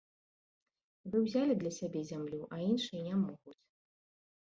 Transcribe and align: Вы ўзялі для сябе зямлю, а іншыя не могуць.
Вы 1.11 1.17
ўзялі 1.25 1.57
для 1.59 1.71
сябе 1.79 2.01
зямлю, 2.11 2.39
а 2.57 2.59
іншыя 2.69 3.01
не 3.09 3.15
могуць. 3.27 3.55